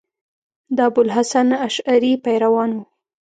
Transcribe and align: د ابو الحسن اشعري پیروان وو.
د 0.75 0.77
ابو 0.87 1.01
الحسن 1.05 1.47
اشعري 1.67 2.13
پیروان 2.25 2.69
وو. 2.73 2.83